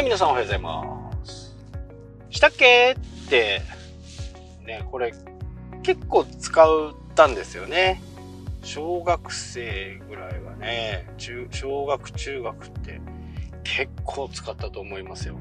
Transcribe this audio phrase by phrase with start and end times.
[0.00, 1.54] はい、皆さんおはようございます。
[2.30, 2.92] したっけ？
[2.92, 3.60] って、
[4.64, 5.12] ね、これ
[5.82, 8.00] 結構使ったんですよね。
[8.62, 12.98] 小学生ぐらいはね、中、小学、中学って
[13.62, 15.34] 結構使ったと思いますよ。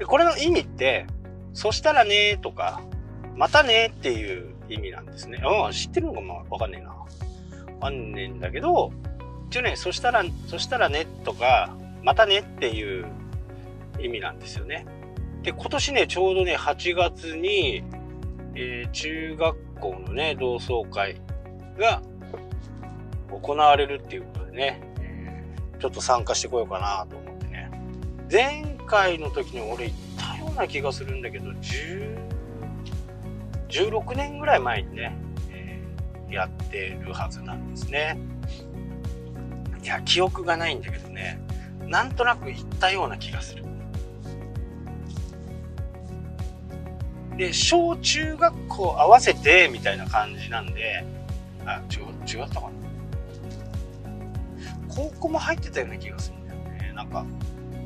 [0.00, 1.06] で、これの意味って、
[1.54, 2.82] そしたらねとか、
[3.36, 5.40] またねっていう意味なんですね。
[5.44, 6.88] うん、知ってるのかもわかんねえな。
[6.88, 6.96] わ
[7.80, 8.90] かんねえんだけど、
[9.50, 13.06] 一応ね、そしたら、そしたらねとか、またねっていう
[14.00, 14.86] 意味なんですよね。
[15.42, 17.82] で、今年ね、ちょうどね、8月に、
[18.54, 21.16] えー中学校のね、同窓会
[21.78, 22.02] が
[23.30, 25.42] 行われるっていうことでね、え
[25.80, 27.70] ちょっと参加してこようかなと思ってね。
[28.30, 32.18] 前回の時に俺行ったような気がするんだけど、10
[33.68, 35.16] 16年ぐらい前にね、
[35.50, 38.18] えーやってるはずなんですね。
[39.82, 41.40] いや、記憶がないんだけどね、
[41.88, 43.64] なんとなく行ったような気がする。
[47.36, 51.04] で、小中学校合わせてみたいな感じなんで、
[51.64, 52.72] あ、違、違ったかな。
[54.88, 56.92] 高校も入ってたような気がするんだよね。
[56.94, 57.24] なんか、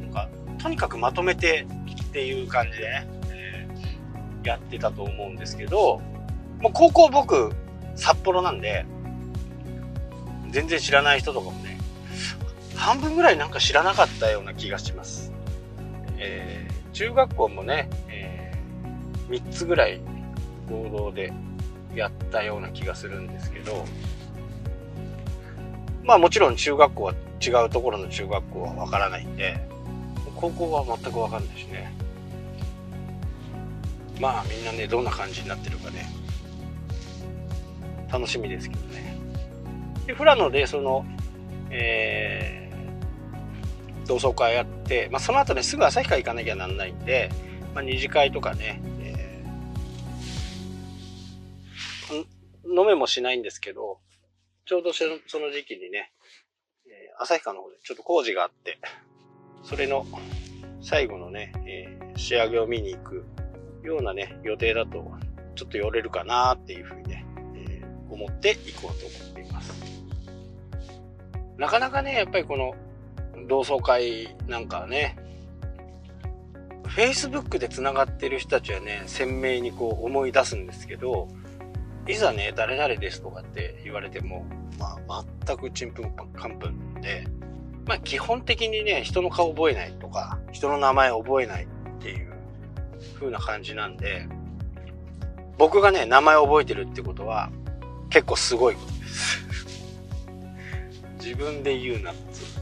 [0.00, 1.66] なんか、とにかくまとめて
[2.06, 6.00] っていう感じでね、えーやってたと思うんですけど、
[6.60, 7.52] もう高校僕、
[7.96, 8.86] 札幌なんで、
[10.50, 11.75] 全然知らない人とかもね、
[12.76, 15.32] 半分ぐらいなんか知らなかったような気がします。
[16.18, 18.54] えー中学校もね、え
[19.28, 20.00] 3つぐらい
[20.70, 21.30] 合同で
[21.94, 23.84] やったような気がするんですけど、
[26.02, 27.12] まあもちろん中学校は
[27.46, 29.58] 違うところの中学校はわからないんで、
[30.36, 31.92] 高校は全くわかんないしね。
[34.18, 36.08] まあみんなね、どんな感じになってるかね、
[38.10, 39.18] 楽しみですけどね。
[40.06, 41.04] で、富良野でその、
[41.68, 42.65] えー
[44.06, 47.30] 同窓会やって、まあ、その後ねすぐ旭川行かなきゃなんないんで、
[47.74, 52.26] まあ、二次会とかね、えー
[52.68, 54.00] 飲めもしないんですけど
[54.66, 56.12] ちょうどその時期にね、
[56.86, 58.78] えー旭川の方でちょっと工事があって
[59.62, 60.04] それの
[60.82, 63.26] 最後のね、えー仕上げを見に行く
[63.82, 65.12] ようなね予定だと
[65.54, 69.72] ちょっと寄れるかなっていうふうにね、えー思って行こうと思っています。
[71.58, 72.74] なかなかねやっぱりこの
[73.46, 75.16] 同窓会なんかね
[76.84, 81.28] Facebook でつながってる人たちはね鮮明にこう思い出すんですけど
[82.08, 84.46] いざね誰々ですとかって言われても、
[84.78, 87.26] まあ、全くちんぷんかんぷんで、
[87.86, 91.68] まあ、基本的にね人の顔覚えないとか人の名前覚えないっ
[92.00, 92.32] ていう
[93.14, 94.28] 風な感じなんで
[95.58, 97.50] 僕がね名前覚えてるってことは
[98.10, 99.46] 結構すごいことです。
[101.18, 102.55] 自分で言うなっつう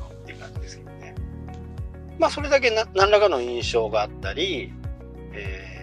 [2.19, 4.73] まあそれだけな何らかの印象があったり、
[5.33, 5.75] えー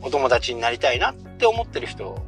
[0.00, 2.22] お友達になりたいなって思ってる人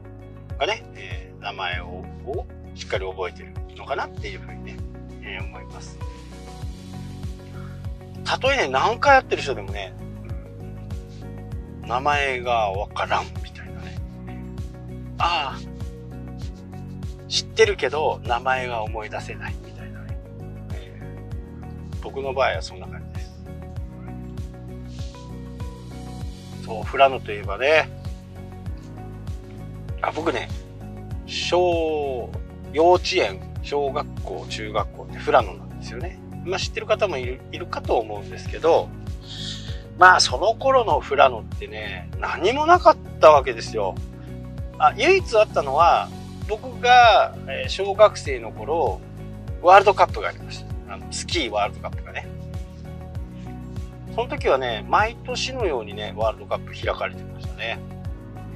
[0.59, 1.87] がね、えー名前を
[2.27, 4.77] をしっかり覚えてるのかなっていうふうにね、
[5.23, 5.97] えー思います。
[8.25, 9.95] たとえね何回やってる人でもね
[11.83, 13.97] うん名前がわからんみたいなね。
[15.19, 15.59] ああ
[17.28, 19.55] 知ってるけど名前が思い出せない
[22.03, 23.31] 僕の場合はそんな感じです。
[26.65, 27.88] そう富良野といえばね。
[30.03, 30.49] あ僕ね
[31.27, 32.31] 小
[32.72, 36.19] 幼稚園小学校中学校って富良野なんですよね。
[36.44, 38.89] まあ知ってる方もいるいるかと思うんですけど
[39.99, 43.94] まあその頃の富良野ってね何もなかったわけですよ。
[44.78, 46.09] あ唯一あったのは
[46.49, 47.34] 僕が
[47.69, 49.00] 小学生の頃
[49.60, 50.70] ワールドカップがありました。
[50.91, 52.27] あのスキーワールドカップがね。
[54.15, 57.78] その時はね毎年のようにねワールドカップ開かれてましたね、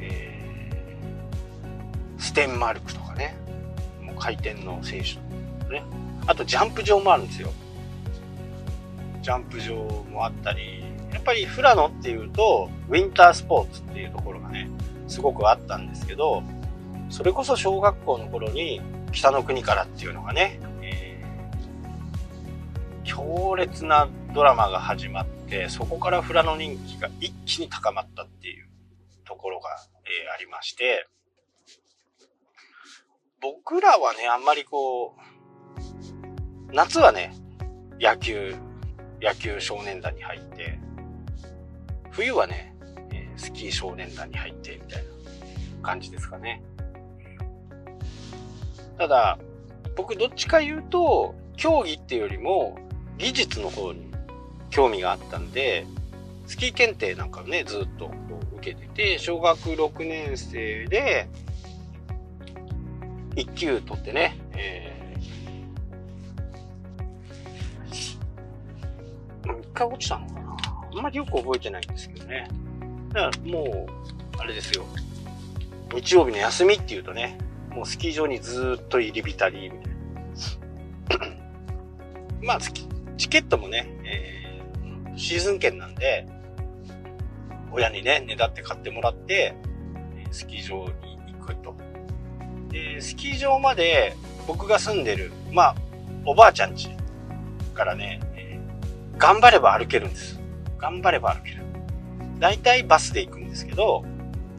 [0.00, 3.36] えーステンマルクとかね。
[4.02, 5.20] もう回転の選手と
[5.66, 5.82] かね。
[6.26, 7.50] あとジャンプ場もあるんですよ。
[9.22, 9.74] ジャンプ場
[10.10, 14.68] もあったりやっぱり富良野っていうとウィンタースポーツっていうところがね
[15.08, 16.42] すごくあったんですけど
[17.08, 18.82] それこそ小学校の頃に
[19.12, 20.58] 北の国からっていうのがね、
[23.14, 28.66] 強烈なドラマが始まってそこから富良野人気が一気に高まったっていう
[29.24, 29.70] ところが、
[30.04, 31.06] えーありまして
[33.40, 37.32] 僕らはねあんまりこう夏はね
[38.00, 38.56] 野球
[39.22, 40.78] 野球少年団に入って
[42.10, 42.74] 冬はね、
[43.12, 45.10] えスキー少年団に入ってみたいな
[45.82, 46.62] 感じですかね。
[48.98, 49.38] ただ
[49.96, 52.78] 僕どっちか言うと競技っていうよりも
[53.18, 54.10] 技術の方に
[54.70, 55.86] 興味があったんで、
[56.46, 58.10] スキー検定なんかね、ずっと
[58.56, 61.28] 受けてて、小学6年生で、
[63.36, 70.56] 1級取ってね、えー、1回落ちたのかな
[70.92, 72.48] あんまりよく覚えてないんですけどね。
[73.12, 74.84] だからもう、あれですよ。
[75.94, 77.38] 日曜日の休みっていうとね、
[77.70, 81.36] もうスキー場にずっと入り浸り、みたいな。
[82.42, 82.60] まあ、
[83.24, 86.26] チケットもね、えー、シーズン券なんで、
[87.72, 89.56] 親にね、ねだって買ってもらって、
[90.30, 91.74] スキー場に行くと。
[92.68, 94.14] で、スキー場まで
[94.46, 95.74] 僕が住んでる、まあ、
[96.26, 96.94] おばあちゃん家
[97.72, 100.38] からね、えー、頑張れば歩けるんです。
[100.76, 101.62] 頑張れば歩ける。
[102.38, 104.04] 大体バスで行くんですけど、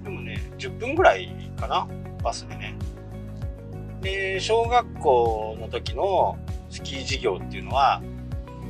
[0.03, 1.29] でもね、10分ぐらい
[1.59, 1.87] かな
[2.23, 2.75] バスでね。
[4.01, 6.39] で、小学校の時の
[6.71, 8.01] スキー授業っていうのは、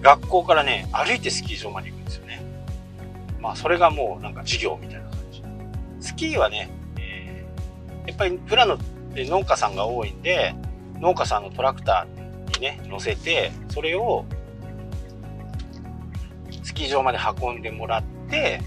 [0.06, 2.40] 学校からね、歩いてスキー場まで行くんですよね。
[3.42, 5.44] まあ、それがもうなんか授業みたいな感じ。
[6.00, 6.70] スキーはね、
[7.00, 8.78] えー、やっぱりプラノっ
[9.16, 10.54] て農家さんが多いんで、
[11.00, 14.26] 農家さんのトラクターにね、乗せて、それを
[16.62, 18.62] スキー場まで運んでもらって、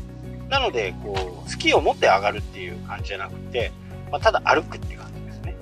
[0.48, 3.70] なので、こう、スキーを持って上がるっていう感じじゃなくて、
[4.10, 5.56] まあ、ただ歩くって感じですね。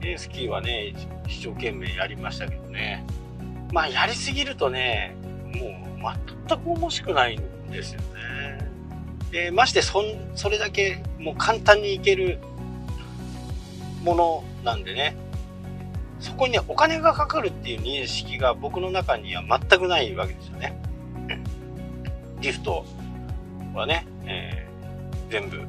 [0.00, 0.94] で、スキーはね、
[1.26, 3.04] 一生懸命やりましたけどね。
[3.72, 5.16] まあ、やりすぎるとね、
[5.56, 6.14] もう
[6.46, 8.70] 全く面白くないんですよね。
[9.30, 10.04] で、ましてそ、
[10.34, 12.38] それだけもう簡単にいける
[14.04, 15.16] ものなんでね、
[16.20, 20.78] そこにね、お金がかかるっていう認識が僕の中には全くないわけですよね。
[22.40, 22.84] リフト
[23.74, 25.62] はね、えー、全部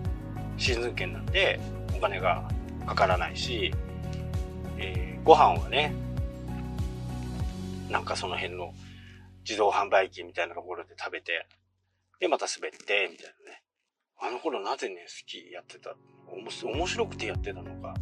[0.57, 1.59] シーズン券なんで
[1.95, 2.43] お金が
[2.85, 3.73] かからないし、
[4.77, 5.93] えー、ご飯はね、
[7.93, 8.73] なんかその辺の
[9.45, 11.47] 自動販売機みたいなところで食べて、
[12.19, 12.77] で、また滑って、
[13.11, 13.61] みたいなね。
[14.19, 15.95] あの頃なぜね、スキーやってた？
[16.27, 17.93] 面白くてやってたのか、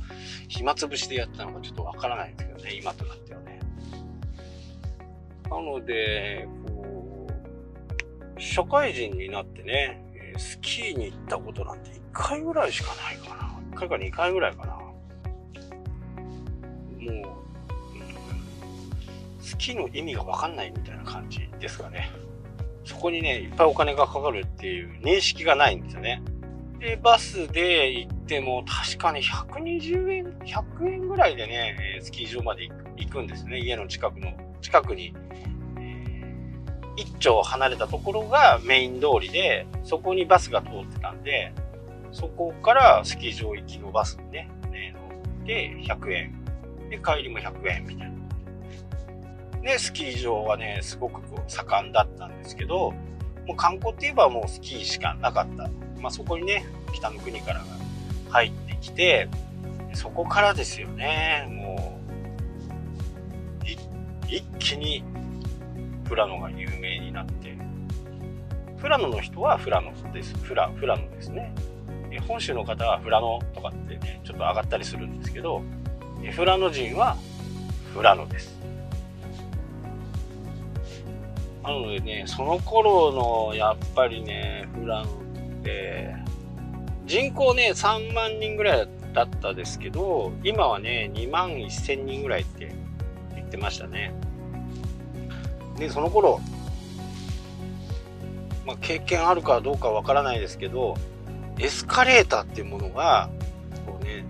[0.48, 3.60] 暇つぶしでやってたのかちょっとわからないんですけどね、今となってはね。
[5.50, 7.28] なので、こ
[8.38, 13.60] う、社会人になってね、スキーに行ったことなんて1回ぐらいしかないかな。
[13.76, 14.74] 1回か2回ぐらいかな。
[14.76, 14.94] も
[17.02, 17.51] う、
[19.42, 22.12] うん、スキーの意味がわかんないみたいな感じですかね。
[22.84, 26.22] そこにね、いっぱいお金がかかるっていう認識がないんですよね。
[26.80, 33.60] で、バスで行っても確かに120円、100円ぐらいでね、スキー場まで行くんですね。
[33.60, 35.14] 家の近くの、近くに、
[35.78, 41.54] えー、一丁離れたところがメイン通りで、そこにバスが通ってたんで、
[42.12, 46.44] そこからスキー場行きのバスにね、ね乗って100円。
[46.90, 48.21] で、帰りも100円みたいな。
[49.62, 52.92] で、スキー場はね、すごくこう盛んだったんですけど、
[53.46, 55.70] もう観光って言えばもうスキーしかなかった。
[56.00, 57.66] まあそこにね、北の国からが
[58.30, 59.30] 入ってきて、
[59.94, 63.72] そこからですよね、もう、
[64.28, 65.04] 一気に
[66.08, 67.58] 富良野が有名になって、
[68.78, 70.34] 富良野の人は富良野です。
[70.34, 71.54] 富良富良野ですね。
[72.28, 75.62] 本州の方は富良野とかってね、ちょっと上がったりするんですけど、
[76.36, 77.16] 富良野人は
[77.94, 78.60] 富良野です。
[81.64, 85.08] なのでね、その頃のやっぱりね、フランっ
[85.64, 86.16] て、
[87.06, 92.74] 人口ね、3万人ぐらいだったですけど、今はね、2万1000人ぐらいって
[93.36, 94.14] 言ってましたね。
[95.78, 96.40] で、その頃、
[98.66, 100.96] まあ、経験あるかどうかわからないですけど、
[101.60, 103.30] エスカレーターっていうものが、
[103.86, 104.26] こうね、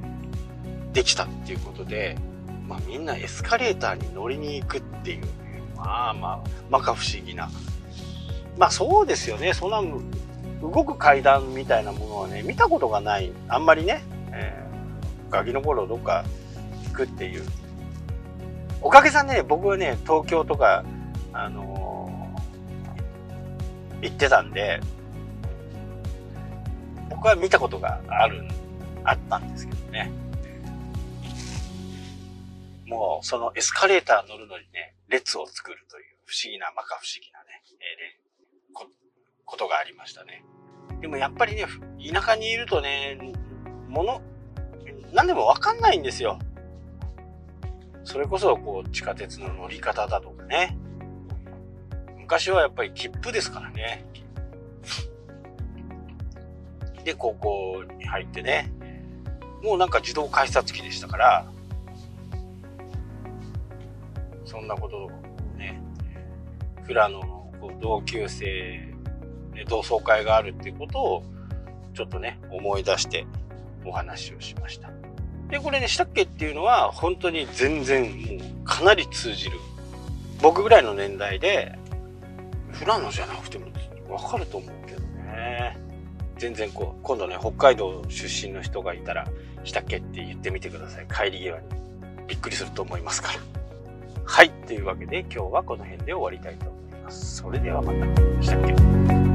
[0.91, 2.17] できたっていうことで、
[2.67, 5.27] まあ、みんなエスカレーターに乗りに行くっていう
[5.83, 7.50] まあまあ、まか不思議な。
[8.57, 9.53] まあそうですよね。
[9.53, 9.81] そんな
[10.61, 13.31] 動く階段みたいなものはね、見たことがない。
[13.47, 16.23] あんまりね、えー、ガキの頃どっか
[16.85, 17.43] 行くっていう。
[18.81, 20.83] おかげさんね、僕はね、東京とか、
[21.33, 24.79] あのー、行ってたんで、
[27.09, 28.43] 僕は見たことがある、
[29.03, 30.11] あったんですけどね。
[32.91, 38.86] もうそのエスカレーター乗るのにね、列を作るという不思議な、まか不思議なね、えー、こ
[39.45, 40.43] ことがありましたね。
[41.00, 41.65] でもやっぱりね、
[42.13, 43.17] 田舎にいるとね、
[43.88, 44.21] もの、
[45.13, 46.38] 何でもわかんないんですよ。
[48.03, 50.77] それこそ、こう、地下鉄の乗り方だとかね。
[52.17, 54.05] 昔はやっぱり切符ですからね。
[57.05, 58.69] で、高校に入ってね。
[59.63, 61.45] もうなんか自動改札機でしたから、
[64.51, 65.12] そんなことを
[65.58, 65.81] ね、
[66.86, 68.46] 富良野の同級生
[69.53, 71.24] で同窓会があるっていうことを
[71.93, 73.25] ちょっとね、思い出して
[73.86, 74.89] お話をしました。
[75.50, 79.58] で、これね、したっけっていうのは本当に全然もうかなり通じる。
[80.41, 81.77] 僕ぐらいの年代で、
[82.77, 83.67] 富良野じゃなくても
[84.10, 85.77] わかると思うけどね。
[86.38, 89.29] 全然こう、今度ね、北海道出身の人がいたら、
[89.63, 91.08] したっけって言ってみてください。
[91.08, 91.67] 帰り際に。
[92.27, 93.61] びっくりすると思いますから。
[94.33, 94.50] はい。
[94.65, 97.35] というわけで今日はこの辺で終わりたいと思います。
[97.41, 98.41] それではまた。
[98.41, 99.30] したっけ？